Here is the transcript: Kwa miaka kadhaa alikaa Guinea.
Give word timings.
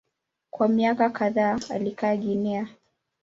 Kwa 0.49 0.67
miaka 0.67 1.09
kadhaa 1.09 1.59
alikaa 1.69 2.15
Guinea. 2.15 2.67